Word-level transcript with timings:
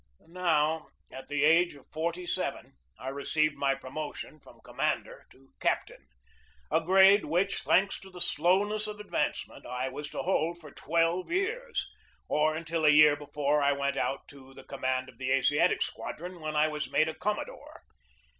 Now, 0.25 0.87
at 1.11 1.27
the 1.27 1.43
age 1.43 1.75
of 1.75 1.85
forty 1.93 2.25
seven, 2.25 2.73
I 2.97 3.09
received 3.09 3.55
my 3.55 3.75
promotion 3.75 4.39
from 4.39 4.59
commander 4.63 5.27
to 5.31 5.49
captain, 5.59 6.07
a 6.71 6.81
grade 6.81 7.25
which, 7.25 7.59
thanks 7.61 7.99
to 7.99 8.09
the 8.09 8.19
slowness 8.19 8.87
of 8.87 8.99
advancement, 8.99 9.63
I 9.67 9.89
was 9.89 10.09
to 10.09 10.23
hold 10.23 10.57
for 10.59 10.71
twelve 10.71 11.31
years, 11.31 11.87
or 12.27 12.55
until 12.55 12.83
a 12.83 12.89
year 12.89 13.15
before 13.15 13.61
I 13.61 13.73
went 13.73 13.95
out 13.95 14.27
to 14.29 14.55
the 14.55 14.63
command 14.63 15.07
of 15.07 15.19
the 15.19 15.29
Asiatic 15.31 15.83
Squadron, 15.83 16.39
when 16.41 16.55
I 16.55 16.67
was 16.67 16.89
made 16.89 17.07
a 17.07 17.13
commodore. 17.13 17.83